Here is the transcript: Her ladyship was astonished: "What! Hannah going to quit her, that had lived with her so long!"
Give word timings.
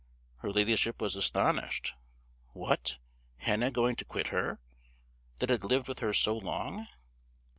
Her 0.37 0.51
ladyship 0.51 0.99
was 0.99 1.15
astonished: 1.15 1.93
"What! 2.53 2.97
Hannah 3.37 3.69
going 3.69 3.95
to 3.97 4.03
quit 4.05 4.29
her, 4.29 4.57
that 5.37 5.51
had 5.51 5.63
lived 5.63 5.87
with 5.87 5.99
her 5.99 6.11
so 6.11 6.35
long!" 6.35 6.87